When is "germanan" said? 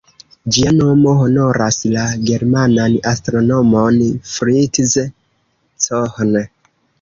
2.29-2.95